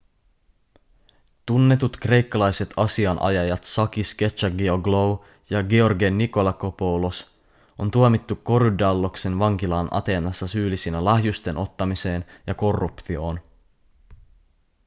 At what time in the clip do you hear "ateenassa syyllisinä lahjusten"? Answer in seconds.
9.91-11.57